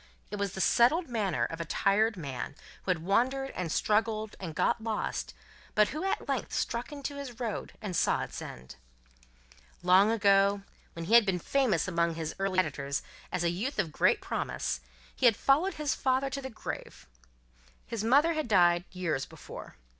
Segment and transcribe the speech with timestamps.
[0.31, 4.55] It was the settled manner of a tired man, who had wandered and struggled and
[4.55, 5.35] got lost,
[5.75, 8.77] but who at length struck into his road and saw its end.
[9.83, 13.91] Long ago, when he had been famous among his earliest competitors as a youth of
[13.91, 14.81] great promise,
[15.15, 17.05] he had followed his father to the grave.
[17.85, 19.75] His mother had died, years before.